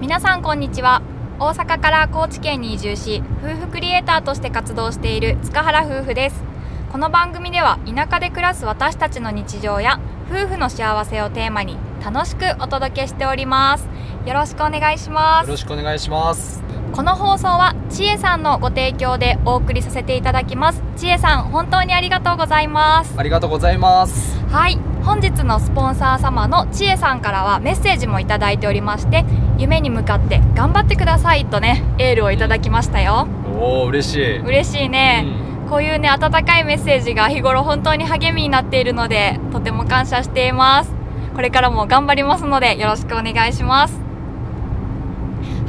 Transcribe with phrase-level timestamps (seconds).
[0.00, 1.02] 皆さんこんにちは。
[1.40, 6.44] 大阪から高知県に移住し夫婦クリエイターとして活動している塚原夫婦です。
[6.92, 9.98] この番組では田舎で暮らす私たちの日常や
[10.30, 13.88] 夫婦の幸せをテーマに楽しくお届けしております。
[14.24, 16.62] よろしくお願いしまよろすしくお願いします。
[16.92, 20.80] この放送はちえさんのご提供でお送りさせていただきます。
[20.96, 23.14] ちえさん本当にありがとうございます。
[23.18, 24.40] ありがとうございます。
[24.46, 24.78] はい。
[25.04, 29.24] 本日のスポンサー様のちえさんからはメッセージもいただいておりまして
[29.58, 33.28] 夢に向かって頑張ってくださいとねエールをいただきましたよ。
[33.60, 34.38] おお嬉しい。
[34.40, 35.26] 嬉しいね、
[35.66, 40.94] うこういうね温かいメッセージが日頃本当に励みになっているのでとても感謝しています。
[41.34, 44.00] これからも頑張りますのでよろしくお願いします。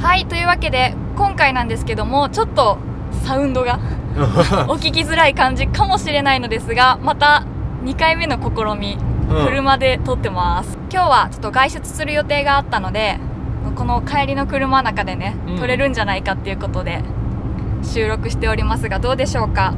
[0.00, 2.78] はいというわけで今回なんですけどもちょっと
[3.24, 3.78] サウンドが
[4.68, 7.44] お聞きづらい感じかもしれないのですがまた
[7.84, 8.98] 2回目の試み
[9.30, 9.46] うん。
[9.46, 13.18] 車で撮ってます、今日はちょっと外出する予定があったので
[13.76, 15.58] この帰りの車の中でね、うん。
[15.58, 17.02] 撮れるんじゃないかっていうことで
[17.82, 19.74] 収録しておりますがどうでしょうか？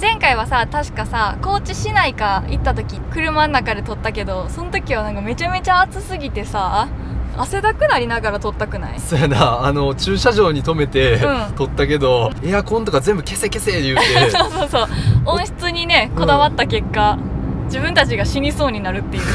[0.00, 6.88] 前回はさ確かさ高知市内か行った時車の中で撮ったけどその時はなんかめちゃめちゃ暑すぎてさ
[7.36, 9.00] 汗だくなりながら撮ったくない？
[9.00, 9.64] そうやな。
[9.64, 11.54] あの駐車場に止めて、うん。
[11.54, 14.02] 撮ったけどエアコンとか全部消せ消せ言うて。
[14.30, 14.88] そうそうそう。
[15.26, 17.18] 音質にねこだわった結果、
[17.66, 19.22] 自分たちが死にそうになるっていう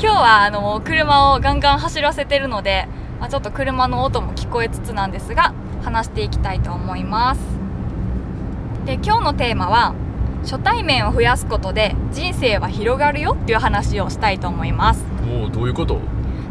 [0.00, 2.86] 今日はあの車をガンガン走らせてるので、
[3.18, 7.40] まあ、ちょっと車の音も聞こえつつなんですが話していきたいと思います。
[8.86, 9.96] で今日のテーマは
[10.42, 15.04] 初対面を増やすことで人生は広がるよっていう話をしたいと思います。
[15.28, 15.98] おおどういうこと？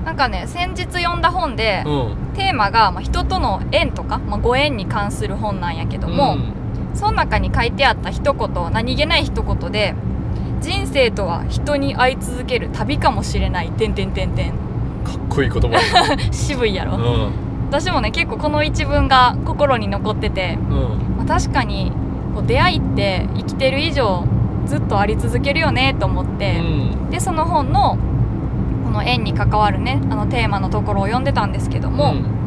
[0.04, 2.34] なんかね先日読んだ本でうん。
[2.36, 6.54] テーマが、まあ、人との縁とか、まあ、ご縁に関する本なんやけども、ん。
[6.94, 9.96] その中に書いてあった一言何気ない一言で
[10.62, 13.72] 人生とは人に会い続ける旅かもしれない。
[13.72, 14.52] てんてんてんてん。
[14.52, 14.56] か
[15.14, 15.70] っこいい言葉。
[15.70, 15.80] や
[16.32, 17.32] 渋いやろ、うん。
[17.70, 21.18] 私もね結構この一文が心に残ってて、うん。
[21.18, 21.92] まあ、確かに
[22.36, 24.26] こう出会いって生きてる以上
[24.66, 27.10] ずっとあり続けるよねと思って、うん。
[27.10, 27.98] でその本の
[28.86, 32.38] この縁に関わるねあのテーマのところを読んでたんですけども、うん。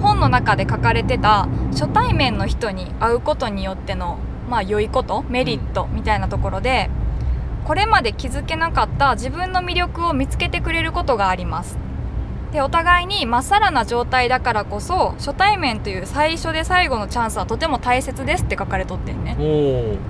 [0.00, 4.18] 本の中で書かれてた初対面の人に会うことによっての
[4.48, 6.88] まあ良いことメリットみたいなところで、
[7.68, 11.76] これまで気づけなかった自分の魅力を見つけてくれることがあります。
[12.50, 19.36] でお互いにまっさらな状態だからこそ初対面という最初で最後のチャンスはとても大切ですって書かれとってんね。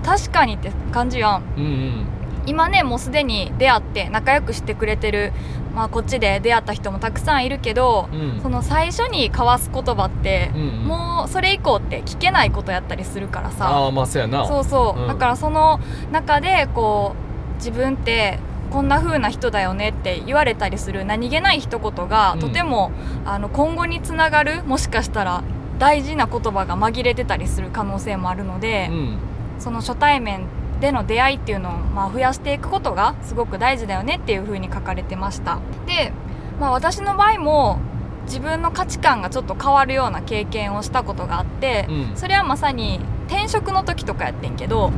[0.04, 1.42] 確かにって感じやん。
[1.56, 2.06] うんうん。
[2.46, 5.32] 今ねもうすでに出会って仲良くしてくれてる
[5.74, 8.40] まあこっちで出会った人もたくさんいるけど、うん。
[8.40, 10.84] その最初に交わす言葉って、うんうん。
[10.84, 13.68] もうそれ以降って聞けないことやったりするからさ。
[13.68, 14.46] ああまあそうやな。
[14.46, 15.08] そうそう、うん。
[15.08, 15.80] だからその
[16.12, 17.27] 中でこう
[17.58, 18.38] 自分って
[18.70, 22.40] こんな風な人だよねって言われたりする何気ない一言が、うん。
[22.40, 22.90] とても
[23.24, 25.42] あの今後につながるもしかしたら
[25.78, 29.18] 大事な言葉が紛れてたりする可能性もあるので、うん。
[29.58, 30.46] その初対面
[30.80, 35.58] での出会いっていうのを、まあ、増やしていくことがすごく大事だよねっていう風に書かれてました。
[35.86, 36.12] で、
[36.60, 37.80] まあ、私の場合も
[38.26, 42.16] 自分の価値観がちょっと変わるような経験をしたことがあって、うん。
[42.16, 44.92] それはまさに転職の時とかやってんけど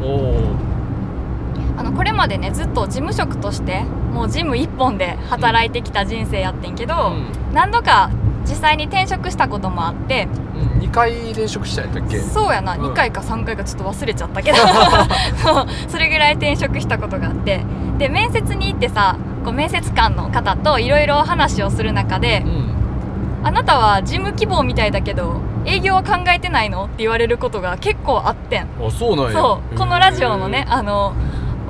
[1.81, 3.81] あのこれまでねずっと事務職として
[4.13, 7.13] もう事務一本で働いてきた人生やってんけど、
[7.55, 8.11] 何度か
[8.45, 12.19] 実際に転職したこともあってうん、2回転職したんやったっけ？
[12.21, 12.83] そうやな、うん。
[12.83, 14.59] 2回か3回かちょっと忘れちゃったけど
[15.89, 17.63] それぐらい転職したことがあって
[17.97, 22.71] で面接に行ってさこう面接官の方といろいろ話をする中でうん
[23.43, 28.63] 「あなたは事務希望みたいだけど営業は考えてないの?」って言われることが結構あってん。
[28.63, 29.33] あそうなんや。
[29.33, 29.79] そう。
[29.79, 31.13] このラジオのねあの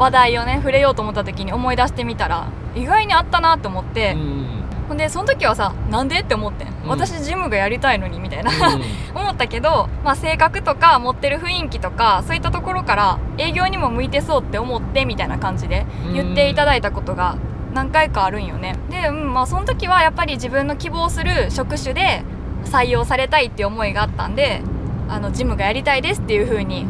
[0.00, 4.46] 話題をね触れようと思った時に思い出してみたら意外にあったなと思って、うん
[4.88, 4.96] ほん。
[4.96, 6.88] でその時はさなんでって思ってん、ん。
[6.88, 8.82] 私ジムがやりたいのにみたいな、うん
[9.14, 15.84] 思ったけど、まあ、性格とか持ってる雰囲気とかそういったところから営業にも向いてそうって思ってみたいな感じで
[16.14, 17.36] 言っていただいたことが
[17.74, 18.76] 何回かあるんよね。
[18.88, 22.24] で、うんまあ、その時はやっぱり自分の希望する職種で
[22.64, 24.62] 採用されたいっていう思いがあったんで
[25.08, 26.86] あのジムがやりたいですっていう風に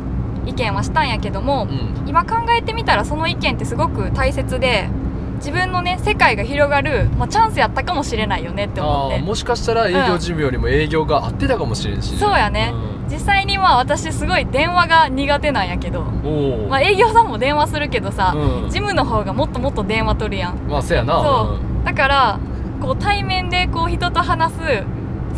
[0.47, 2.09] 意見はしたんやけども、うん。
[2.09, 4.89] 今考えてみたらその意見ってすごく大切で
[5.37, 9.19] 自分のね世界が広がる、まあ、チャンスやったかもしれないよねって思って。
[9.21, 12.73] もしかしたら営業事務よりも営業が合ってたかもしれんし、そうやね。
[13.11, 16.03] 実際にまあ私すごい電話が苦手なんやけど、
[16.69, 18.71] まあ、営業さんも電話するけどさ、うん。
[18.71, 20.59] ジムの方がもっともっと電話取るやん。
[20.69, 21.23] まあそうやな。
[21.23, 21.85] そう。
[21.85, 22.41] だから
[22.81, 24.59] こう対面でこう人と話す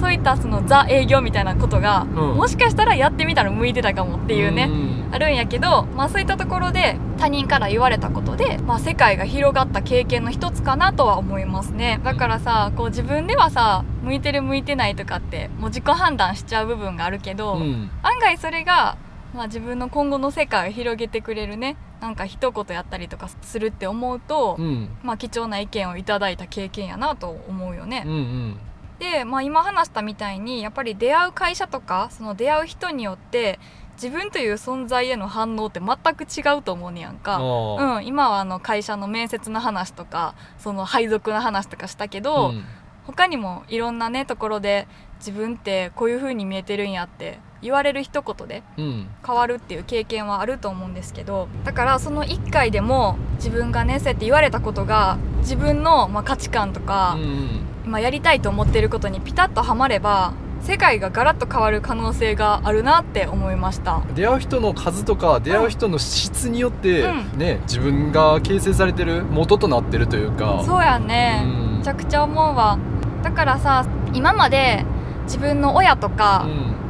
[0.00, 2.36] そういったそのザ営業みたいなことが、うん。
[2.36, 5.08] もしかしたらやってみたら向いてたかもっていうね、ん。
[5.12, 12.00] あるんやけど、まあ、そういったところで他人から言われたことで、まあ、世界が広がった経験の一つかなとは思いますね。
[12.02, 17.90] だからさこう自分ではさ向いてる向いてないとかってもう自己判断しちゃう部分があるけど、うん。
[18.02, 18.96] 案外それが、
[19.34, 24.88] まあ、自分の今後の世界を広げてくれるねなんか一言やったりとかするって思うと、うん。
[25.02, 28.02] まあ、貴重な意見をいただいた経験やなと思うよね。
[28.06, 28.56] うんうん
[29.02, 33.58] で、まあ、今話したみたいにやっぱり出会う会社とかその出会う人によって
[34.00, 37.38] 自分という存在への反応って全く違うと思うねやんか。
[37.38, 42.64] うん、今はあの会社の面接の話とかその配属の話とかしたけど、うん
[43.04, 44.86] 他にもいろんなねところで
[45.18, 49.06] 自分ってこういう風に見えてるんやって言われる一言でうん。
[49.24, 57.48] 変わるっていう経験はあると思うんですけどだからその1回でも自分がねそうやって言われたことが自分のまあ価値観とかうん、うん。
[57.86, 64.00] 今やりたいと思ってることにピタッとはまれば世界がガラッと変わる可能性があるなって思いました。
[64.14, 67.38] 出会う人の数とか出会う人の質によって、うん。
[67.38, 70.62] ね自分が形成されてる元となってるというか。
[70.64, 71.78] そうやね、うん。
[71.78, 72.78] めちゃくちゃ思うわ。
[73.24, 73.84] だからさ
[74.14, 74.84] 今まで
[75.24, 76.46] 自分の親とか、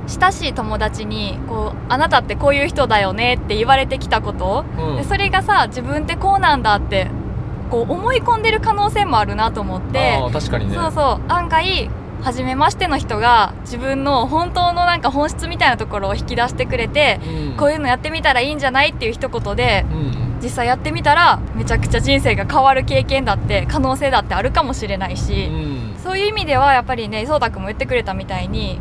[0.06, 4.88] 親しい友達にこう「あなたってこういう人だよね」って言われてきたこと、うん。
[4.90, 7.08] うんでそれがさ自分ってこうなんだって
[7.70, 10.20] こう思い込んでる可能性もあるなと思って。
[10.32, 10.74] 確かにね。
[10.74, 11.32] そうそう。
[11.32, 11.88] 案外
[12.22, 17.56] 初めましての人が自分の本当のなんか本質みたいなところを引き出してくれて、うん。
[17.56, 20.22] こういうのやってみたらいいんじゃないっていう一言でうん。
[20.42, 25.71] 実際やってみたらめちゃくちゃ人生が変わる経験だって可能性だってあるかもしれないし、うん
[26.02, 28.80] そういう意味ではやっぱりねそうたくんも言ってくれたみたいに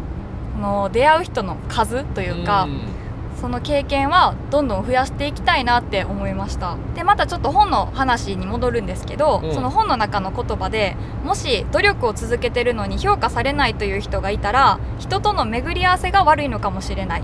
[0.56, 3.02] この出会う人の数というか、ん。
[3.42, 6.78] その経験はどんどん増やしていきたいなって思いました。
[6.94, 9.54] でまたちょっと本の話に戻るんですけど、うん。
[9.54, 17.24] その本の中の言葉でもし努力を続けてるのに評価されないという人がいたら人との巡り合わせが悪いのかもしれない。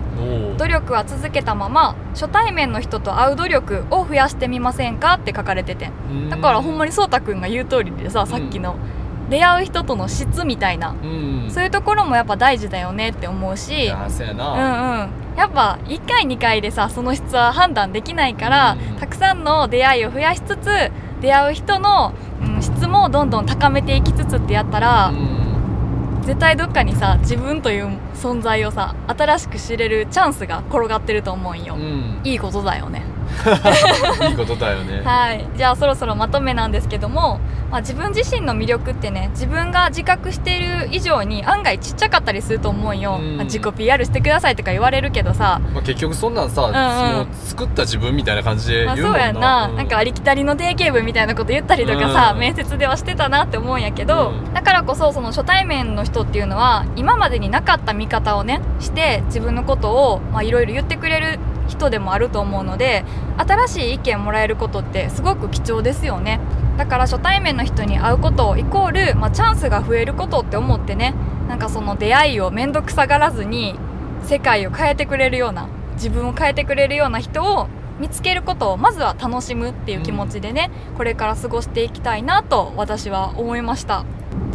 [0.57, 5.91] 努力は続けたまま初対面の人と会う努力を増やしてみませんかって書かれてて。
[6.09, 6.29] うん。
[6.31, 8.75] だからほんまにそうたくんが言う通りでささっきの
[9.29, 10.91] 出会う人との質みたいな。
[10.91, 11.47] うん。
[11.49, 20.91] そういうところもやっぱ大事だよねって思ういしうんな、うんやっぱ1回2回でさその質は判断できないから、うんたくさんの出会いを増やしつつ
[21.21, 25.37] 出会う人の、うん、質もどんどん高めていきつつってやったら、うん。
[26.23, 32.19] 絶対どっかにさ自分という存在をさ新しく知れるチャンスが転がってると思うんよ、うん。
[32.23, 33.03] いいことだよね。
[34.29, 35.01] いいことだよね。
[35.05, 35.45] はい。
[35.55, 37.39] じゃあそろそろまとめなんですけども、
[37.71, 43.37] まあ、自分自身の魅力ってね自分が自覚している以上に案外ちっちゃかったりすると思うんよ、うん。
[43.37, 45.59] まあ自己 PR してくださいとか言われるけどさ。
[45.73, 46.71] まあ、結局そんなんさ、んうん。
[46.71, 52.39] その作った自分みたいな感じでまあ、言うもな、そうんやんな、うなんかありきたりの定型文みたいなこと言ったりとかさ、うん。
[52.39, 54.53] 面接ではしてたなって思うんやけど、うん。
[54.53, 63.03] だからこそその初対面の人っていうのは今までになかった見方をねして自分のことをまあいろいろ言ってくれる人でもあると思うので
[63.37, 66.39] 新しい意見もらえることってすごく貴重ですよね
[66.77, 71.15] だから初対面の人に会うことイコール、まあ、チャンスが増えることって思ってね。
[71.47, 73.75] なんかその出会いを面倒くさがらずに
[74.23, 77.67] 世界を変えてくれるような自分を変えてくれるような人を
[77.99, 84.05] 見つけることをまずは楽しむっていう気持ちでね、これから過ごしていきたいなと私は思いました。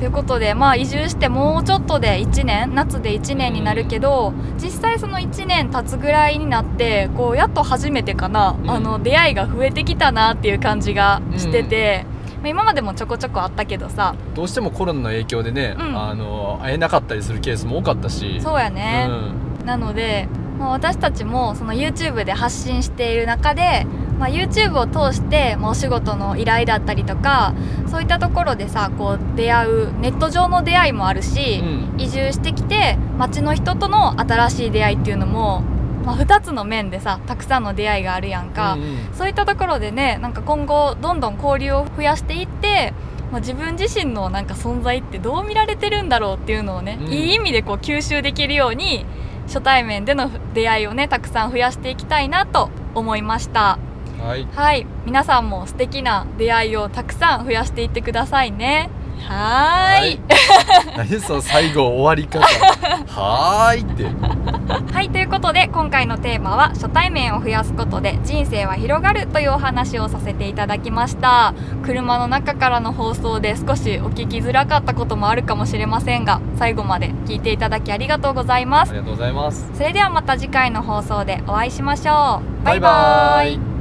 [0.02, 8.68] ということでまあ移住してもうちょっとで1年夏で1年になるけど実際その1年経つぐらいになってこうやっと初めてかな、うん。
[8.68, 12.04] あの出会いが増えてきたなっていう感じがしてて、
[12.40, 14.16] まあ今までもちょこちょこあったけどさ。
[14.34, 15.96] どうしてもコロナの影響でね、うん。
[15.96, 18.40] あの会えなかったりするケースも多かったし。
[18.40, 19.66] そうやね、うん。
[19.66, 20.26] なので、
[20.58, 23.86] まあ、私たちもその YouTube で発信している中で、
[24.22, 27.54] まあ、YouTube を通して、まあ、お仕事の依頼だったりとか
[27.88, 32.00] そういったところでさこう出会うネット上の出会いもあるし、うん。
[32.00, 35.62] 移住してきて街の人との新しい出会いっていうのも、
[36.04, 38.98] まあ、2つの面でさたくさんの出会いがあるやんか、うんうん。
[39.12, 42.94] そういったところでねなんか今後どんどん交流を増やしていって、
[43.32, 47.12] まあ、自分自身のなんか存在ってどう見られてるんだろうっていうのをね、うん。
[47.12, 49.04] いい意味でこう吸収できるように
[49.48, 53.80] 初対面での出会いをねたくさん増やしていきたいなと思いました
[54.22, 54.46] はい。
[54.54, 54.86] はい。
[55.04, 58.88] 皆さんも素敵な出会いをたくさん増やしていってくださいね。
[59.22, 60.20] はーい。
[60.96, 62.40] 何その最後終わり方。
[62.40, 64.06] はーいって。
[64.92, 71.54] はい、ということで今回のテーマは初対面を増やすことで人生は広がるというお話をさせていただきました。
[71.84, 78.90] 車の中からの放送で少しお聞きづらかったこともあるかもしれませんが最後まで聞いていただきありがとうございます。
[78.90, 79.70] ありがとうございます。
[79.74, 82.64] それではまた次回の放送でお会いしましょう。
[82.64, 83.71] バイバーイ